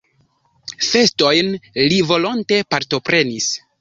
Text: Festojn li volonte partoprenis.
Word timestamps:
Festojn 0.85 1.53
li 1.93 1.99
volonte 2.13 2.59
partoprenis. 2.77 3.53